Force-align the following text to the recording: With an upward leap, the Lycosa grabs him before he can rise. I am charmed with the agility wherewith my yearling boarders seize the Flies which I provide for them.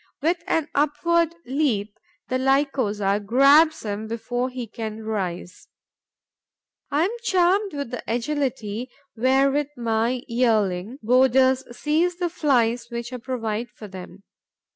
With 0.19 0.43
an 0.47 0.67
upward 0.73 1.35
leap, 1.45 1.99
the 2.27 2.39
Lycosa 2.39 3.21
grabs 3.23 3.83
him 3.83 4.07
before 4.07 4.49
he 4.49 4.65
can 4.65 5.03
rise. 5.03 5.67
I 6.89 7.03
am 7.03 7.11
charmed 7.21 7.73
with 7.75 7.91
the 7.91 8.03
agility 8.07 8.89
wherewith 9.15 9.67
my 9.77 10.23
yearling 10.27 10.97
boarders 11.03 11.63
seize 11.77 12.15
the 12.15 12.29
Flies 12.31 12.87
which 12.89 13.13
I 13.13 13.17
provide 13.17 13.69
for 13.69 13.87
them. 13.87 14.23